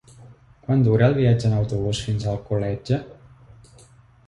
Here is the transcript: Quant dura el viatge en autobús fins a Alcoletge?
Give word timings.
Quant 0.67 0.81
dura 0.87 1.09
el 1.13 1.17
viatge 1.17 1.51
en 1.51 1.53
autobús 1.59 2.01
fins 2.07 2.27
a 2.27 2.33
Alcoletge? 2.33 3.01